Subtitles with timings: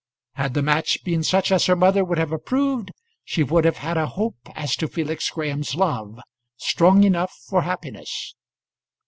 [0.33, 2.89] Had the match been such as her mother would have approved,
[3.23, 6.17] she would have had a hope as to Felix Graham's love
[6.57, 8.33] strong enough for happiness.